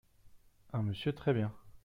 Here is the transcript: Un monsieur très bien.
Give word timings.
Un 0.73 0.81
monsieur 0.81 1.13
très 1.13 1.31
bien. 1.31 1.53